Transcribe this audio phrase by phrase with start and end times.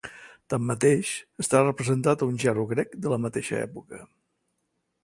[0.53, 1.11] Tanmateix,
[1.43, 4.03] està representat a un gerro grec de la mateixa època.